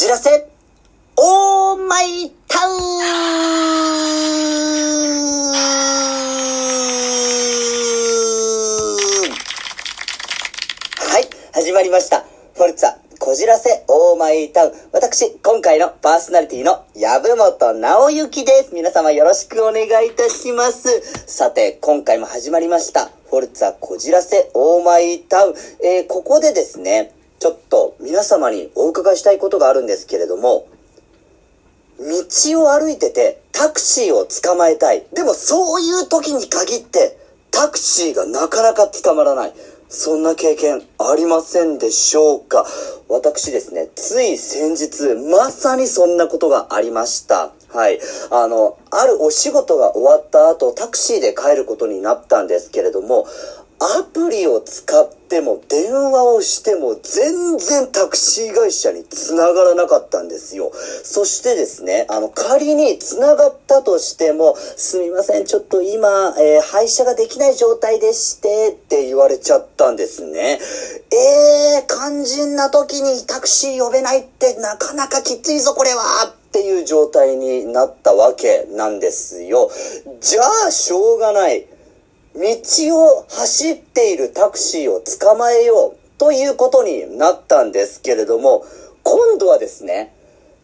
[0.00, 0.48] じらせ、
[1.18, 2.74] オーマイタウン
[10.96, 12.24] はい、始まりました。
[12.54, 14.72] フォルツァ、こじらせ、オーマイタウン。
[14.92, 18.74] 私、今回のパーソナリティの籔本直之です。
[18.74, 21.02] 皆様よろしくお願いいたします。
[21.26, 23.10] さて、今回も始まりました。
[23.28, 25.54] フォルツァ、こじらせ、オーマイタウン。
[25.84, 30.68] えー、ここでですね、ちょっと皆様にお伺いしたいことがあるんですけれども、
[31.98, 35.06] 道を歩いててタクシーを捕まえたい。
[35.14, 37.18] でもそういう時に限って
[37.50, 39.54] タクシーがなかなか捕まらない。
[39.88, 42.64] そんな経験ありませんでしょうか
[43.08, 47.50] 私ですね、つい先日、まさにそんなことがありました。
[47.72, 47.98] はい。
[48.30, 53.26] あの、あるお仕事が終わった後、タクシーで帰ることになったんですけれども、
[53.82, 60.70] アプリを使っても電話をしても全然タクシー会社に繋がらなかったんですよ。
[61.02, 70.58] そしてですね、あの仮に繋がったとしても、すみません、ちょっと今、えー配車ができない状態でしてって言われちゃったんですね。
[71.10, 79.70] えー、肝心な時にタクシー呼べないってなかなかきついぞこれはっていう状態になったわけなんですよ。
[80.20, 81.66] じゃあ、しょうがない。
[82.40, 88.64] 道を走っているタクシーを捕まえようということになったんですけれども、
[89.02, 90.14] 今度はですね、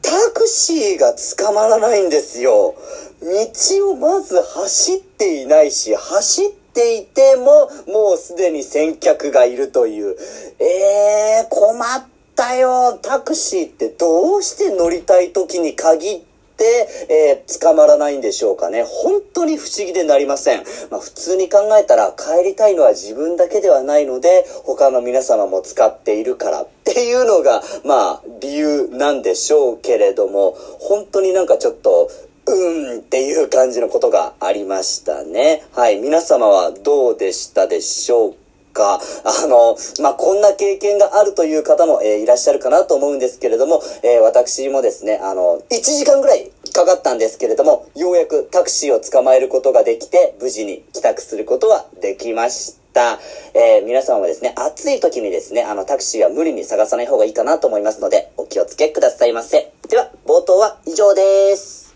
[0.00, 2.74] タクシーが捕まらないんですよ。
[3.20, 10.16] 道をまず走っていないし、走っていてももうすでに先客がいるという。
[10.58, 12.98] えー、困ったよ。
[13.02, 16.27] タクシーってどうして乗りたい時に限って
[16.64, 18.84] えー捕まらないんでしょうかね。
[18.86, 20.64] 本当に不思議でなりません。
[20.90, 32.10] まあ普通に考えたら帰りたいのは自分だけではないので、他の皆様も使っているからっていうのが、まあ理由なんでしょうけれども、本当になんかちょっと、
[32.46, 35.64] うんっていう感じのことがありましたね。
[35.72, 35.98] はい。
[35.98, 38.47] 皆様はどうでしたでしょうか？
[38.78, 53.18] かあの、まあ、こんな経験があるという方も、えーいらっしゃるかなと思うんですけれども、えー私もですね、あの、1時間ぐらいかかったんですけれども、ようやくタクシーを捕まえることができて、無事に帰宅することはできました。
[53.54, 59.72] えー皆さんはですね、暑い時にですね、あの、タクシーは無理に探さない方がいいかなと思いますので、お気をつけくださいませ。
[59.88, 61.94] では、冒頭は以上です。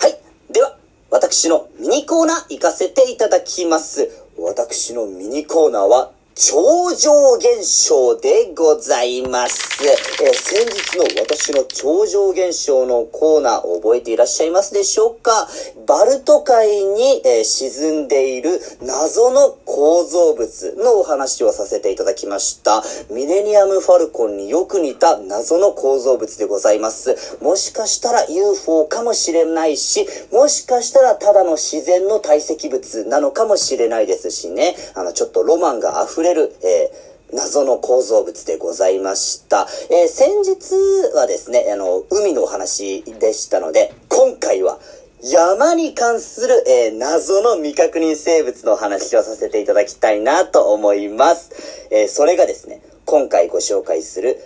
[0.00, 0.18] はい。
[0.52, 0.76] では、
[1.28, 4.08] 私のミニコーナー行かせていただきます。
[4.38, 9.82] 私のミニコーナーは、超常現象でございます。
[9.82, 9.96] え
[10.34, 15.48] 先日の私の超常現象のコーナー覚えていらっしゃいますでしょうか？
[15.86, 22.82] バルト海に、えー沈んでいる謎の構造物のお話をさせていただきました。
[23.10, 27.38] ミレニアムファルコンによく似た謎の構造物でございます。
[27.40, 34.76] もしかしたら UFO かもしれないし、もしかしたらただの自然の堆積物なのかもしれないですしね。
[34.94, 39.66] あの、ちょっとロマンが溢れる、えー謎の構造物でございました。
[39.90, 44.78] えー先日はですね、あの、海のお話でしたので、今回は
[45.22, 51.88] 山に関する、えー謎の未確認生物の話をさせていただきたいなと思います。
[51.90, 54.38] えーそれがですね、今回ご紹介する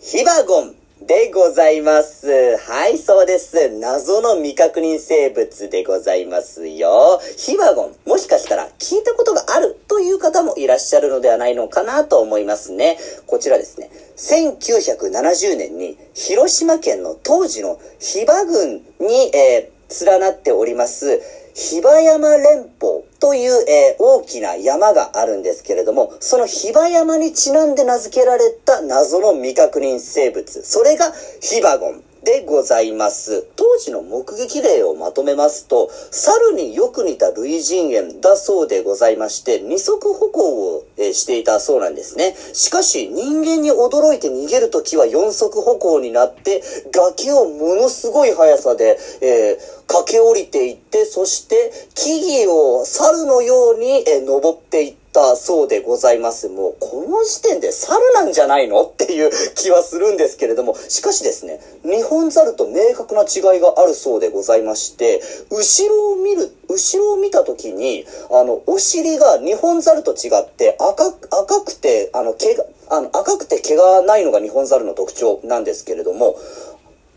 [0.00, 2.56] ヒバゴンでございます。
[2.56, 3.68] はい、そうです。
[3.78, 7.20] 謎の未確認生物でございますよ。
[7.36, 12.98] ヒバゴン、もしかしたら聞いたことがあるという方もいらっしゃるのではないのかなと思いますね。
[13.26, 21.22] こちらですね、1970年に広島県の当時のヒバ郡に、えー連なっております、
[21.54, 33.46] 比婆山連峰という、えー大きな山があるんですけれども、その比婆山にちなんで名付けられた謎の未確認生物、それがヒバゴンでございます。
[33.54, 42.34] 当時の目撃例をまとめますと、猿によく似た類人猿だそうでございまして、二足歩行を、していたそうなんですね。
[42.52, 56.50] しかし、人間に驚いて逃げるときは四足歩行になって、崖をものすごい速さで、えー駆け下りていって、そして木々を猿のように、えー登っていってたそうでございます。
[56.50, 58.82] もう、この時点で猿なんじゃないの？
[58.82, 76.36] っていう気はするんですけれども、しかしですね、日本猿と明確な違いがあるそうでございまして、後ろを見る、後ろを見た時に、あの、お尻が日本猿と違って赤く、赤くて、あの、毛が、あの、赤くて毛がないのが日本猿の特徴なんですけれども、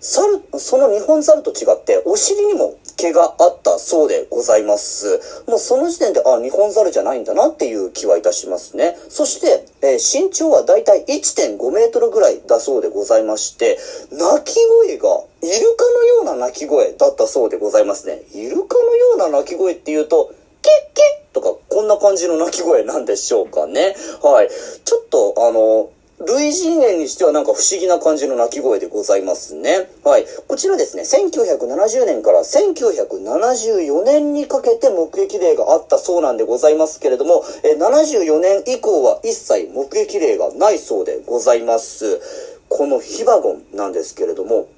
[0.00, 5.20] 猿、その日本猿と違ってお尻にも毛があったそうでございます。
[5.46, 8.96] もうその時点で、あ、日本猿じゃないんだなっていう気はいたしますね。
[9.08, 13.78] そして、えー、身長はだいたい1.5メートルぐらいだそうでございまして、
[14.10, 14.54] 鳴き
[14.86, 18.22] 声がイルカのような鳴き声だったそうでございますね。
[18.34, 20.32] イルカのような鳴き声っていうと、
[20.62, 23.94] キッキッとかこんな感じの鳴き声なんでしょうかね。
[24.22, 24.48] はい。
[24.84, 25.90] ちょっとあの、
[26.26, 29.88] 類人猿にしてはなんか不思議な感じの鳴き声でございますね。
[30.04, 30.26] はい。
[30.48, 42.20] こちらですね、1970年から1974年にかけて目撃例があったそうなんでございますけれども、え74年以降は一切目撃例がないそうでございます。
[42.68, 44.68] このヒバゴンなんですけれども、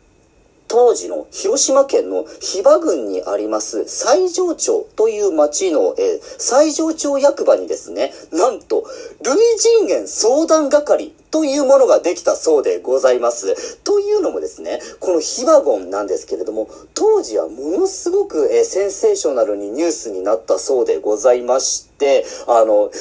[0.68, 8.84] 当時の広島県の比婆郡にあります西条町という町の、えー、西条町役場にですね、なんと、
[9.22, 13.78] 類人猿相談係というものができたそうでございます。
[13.78, 22.92] というのもですね、このヒバゴンなんですけれども、当時はものすごく、え、センセーショナルにニュースになったそうでございまして、あの、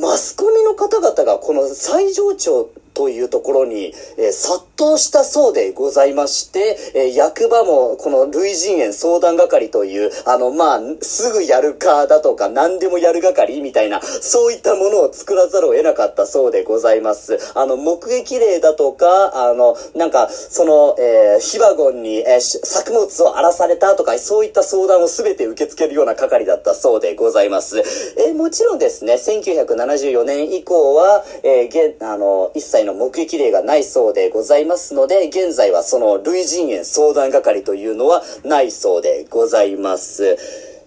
[0.00, 17.38] マスコミの方々がこの最上長というところに、えー、殺到したそうでございまして、えー、役場もこの類人猿相談係という、あの、まあ、すぐやるかだとか何でもやる係みたいな、そういったものを作らざるを得なかったそうでございます。
[17.54, 27.78] あの、目撃例だとか、あの、なんか、その、えー、ヒバゴンに、えー、作物を荒らされたとか、そういった相談を全て受け付けるような係だったそうでございます。
[28.18, 40.38] えー、もちろんですね、1974年以降は、えー、現、あの、一切の目撃例がないそうでございますますので、現在はその類人猿相談係というのはないそうでございます。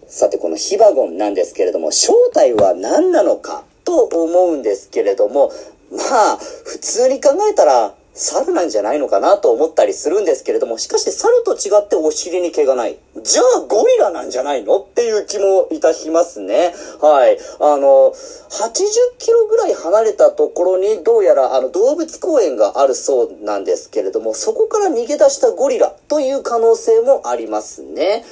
[0.08, 5.52] さて、このヒバゴンなんですけれども、正体は何なのかと思うんですけれども、
[5.92, 12.98] まあ、普通に考えたら、猿なんじゃないのかなと思ったりするんですけれども、しかし猿と違ってお尻に毛がない。
[13.22, 16.74] じゃあゴリラなんじゃないのっていう気もいたしますね。
[17.02, 17.38] はい。
[17.60, 28.24] あの、80キロぐらい離れたところにどうやらあの動物公園があるそうなんですけれども、そこから逃げ出したゴリラという可能性もありますね。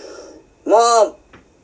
[0.65, 1.13] まあ、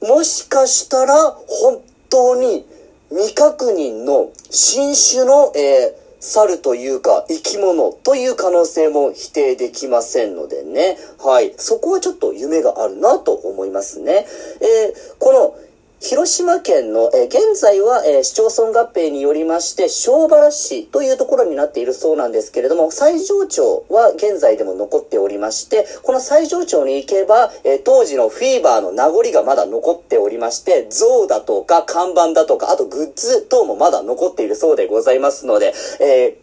[0.06, 2.65] もしかしたら本当に
[3.12, 10.98] 未確認の新種の、えー猿というか生き物という可能性も否定できませんのでね。
[11.19, 11.54] はい。
[11.57, 14.25] そこはちょっと夢があるなと思いますね。
[14.62, 15.69] えー、この
[16.01, 36.38] 広島県の、えー、現在は、えー、市町村合併によりまして、小原市というところになっているそうなんですけれども、西条町は現在でも残っておりまして、この西条町に行けば、えー、当時のフィーバーの名残がまだ残っておりまして、像だとか看板だとか、あとグッズ等もまだ残っているそうでございますので、え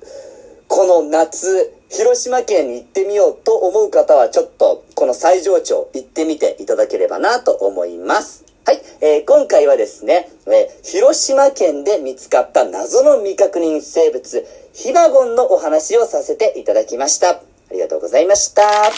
[0.69, 8.46] この夏、広島県に行ってみようと思う方はちょっと、この西条町行ってみていただければなと思います。
[8.67, 17.31] はい、えー、今回はですね、えー、広島県で見つかった謎の未確認生物、ヒバゴンのお話をさせていただきました。
[17.31, 17.41] あ
[17.71, 18.63] りがとうございました。
[18.65, 18.91] は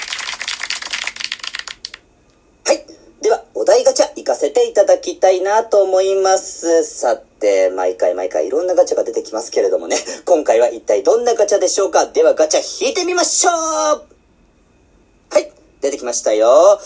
[2.72, 2.82] い。
[3.20, 6.82] では、お題ガチャ行かせていただきたいなと思います。
[6.84, 12.06] さて、毎回毎回いろんなガチャが出てきますけれどもね、 今回は一体どんなガチャでしょうか？
[12.06, 16.80] ではガチャ引いてみましょうはい、出てきましたよ。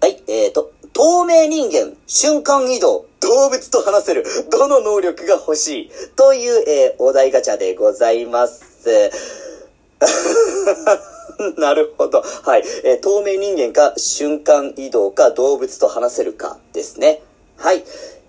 [0.00, 9.10] はい、えーと、透明人間、瞬間移動、動物と話せる、どの能力が欲しいという、えー、お題ガチャでございます。
[11.58, 12.22] なるほど。
[12.44, 12.64] はい。
[12.84, 17.22] えー、透明人間か、瞬間移動か、動物と話せるかですね。
[17.56, 17.84] はい。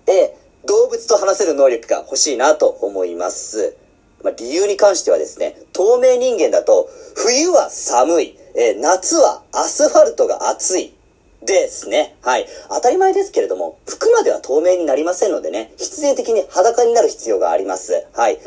[0.08, 3.76] えー、動物と話せる能力が欲しいなと思います。
[4.24, 10.95] まあ、理由に関してはですね、透明人間だと、冬は寒い、えー、夏はアスファルトが暑い、
[11.42, 12.16] ですね。
[12.22, 12.46] はい。
[12.68, 18.06] 当たり前ですけれども、服までは透明になりませんのでね、必然的に裸になる必要があります。
[18.14, 18.38] はい。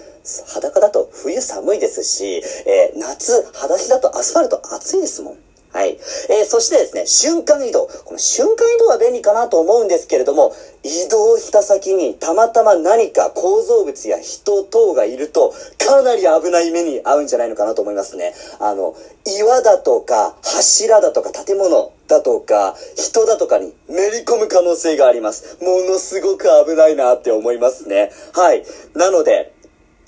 [0.48, 5.38] 裸だと冬寒いですし、えー、夏、裸足だとアスファルト暑いですもん。
[5.72, 5.92] はい。
[5.92, 7.88] えー、そしてですね、瞬間移動。
[8.06, 18.34] この瞬間移動は便利かなと思うんですけれども、移動した先にたまたま何か構造物や人等がいると、かなり危ない目に遭うんじゃないのかなと思いますね。
[18.60, 18.96] あの、
[19.26, 25.58] 岩だとか、柱だとか、建物だとか、人だとかにめり込む可能性があります。
[25.62, 28.12] ものすごく危ないなって思いますね。
[28.34, 28.66] はい。
[28.96, 29.54] なので、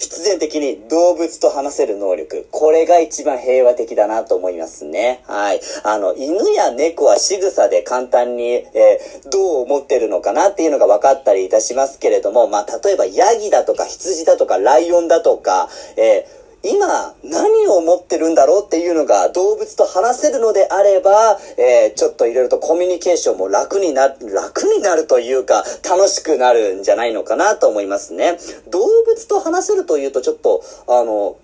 [0.01, 2.47] 必然的に動物と話せる能力。
[2.49, 5.21] これが一番平和的だなと思いますね。
[5.27, 5.61] はい。
[5.83, 28.37] あの、犬や猫は仕草で簡単に、えー、どう思ってるのかなっていうのが分かったりいたしますけれども、まあ、例えばヤギだとか羊だとかライオンだとか、えー今何を持ってるんだろうっていうのが動物と話せるのであれば、えー、ちょっといろいろとコミュニケーションも楽にな、楽になるというか楽しくなるんじゃないのかなと思いますね。
[28.69, 31.37] 動物と話せるというとちょっと、あの、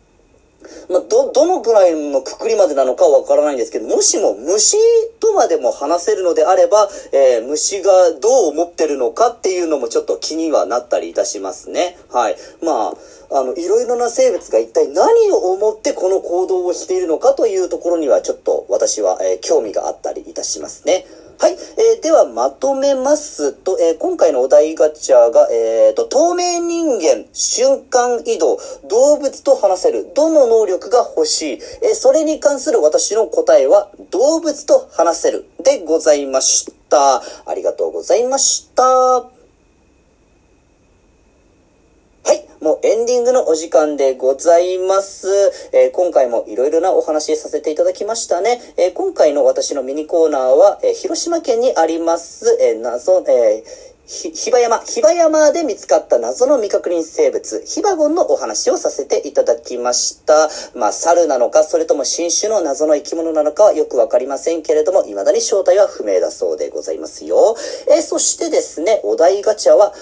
[0.89, 4.77] まあ、ど、どのぐらいのくくりまでなのかわからないんですけど、もしも虫
[5.19, 11.97] とまでも話せるのであれば、えー、虫がどう思ってるのかっていうのもちょっと気にはなったりいたしますね。
[12.09, 12.35] はい。
[12.63, 12.93] ま
[13.31, 21.05] あ、あの、いろいろな生物が一体何を思ってこの行動をしているのかというところにはちょっと私は、えー、興味があったりいたしますね。
[21.39, 21.53] はい。
[21.53, 28.57] えー、では、まとめますと、えー、今回のお題ガチャが、えー、と、透明人間、瞬間移動、
[28.89, 37.21] 動物と話せる、どの能力が欲しい、えー、それに関する私の答えは、動物と話せる、でございました。
[37.45, 39.36] ありがとうございました。
[42.61, 45.27] もうエンディングのお時間でございます。
[45.73, 48.59] えー、今回もいろいろなお話させていただきましたね。
[48.77, 53.63] えー、今回の私のミニコーナーは、えー、広島県にあります、え謎、え
[54.07, 60.49] ひ、ひば山、ひば山で見つかった謎の未確認生物、ヒバゴンのお話をさせていただきました。
[60.75, 67.57] まあ、猿なのか、それとも新種の謎の生き物なのかはよくわかりませんけれども、未だに正体は不明だそうでございますよ。
[67.91, 69.93] えー、そしてですね、お題ガチャは、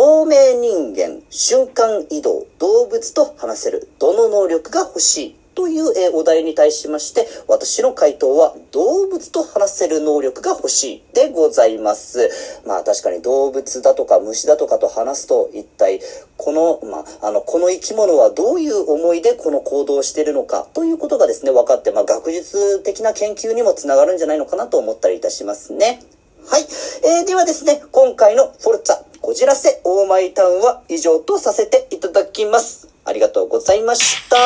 [0.00, 12.30] 透明人間、瞬間移動、動物と話せる、どの能力が欲しいという、えお題に対しまして、私の回答は動物と話せる能力が欲しいでございます。
[12.64, 16.00] まあ確かに動物だとか虫だとかと話すと一体
[16.38, 26.00] この、まあ、あの、この生き物はどういう思いでこの行動をしているのかということがですね、分かって、まあ学術的な研究にもつながるんじゃないのかなと思ったりいたしますね。
[26.48, 26.66] はい。
[27.04, 32.88] えー、ではですね、今回のフォルツァこじらせオーマイタウンは以上とさせていただきます。
[33.04, 34.36] ありがとうございました。